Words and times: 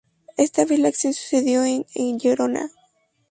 Esta 0.35 0.65
vez 0.65 0.79
la 0.79 0.87
acción 0.87 1.13
sucedió 1.13 1.61
en 1.63 2.19
Gerona. 2.19 2.71